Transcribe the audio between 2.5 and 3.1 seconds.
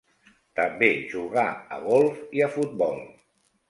a futbol.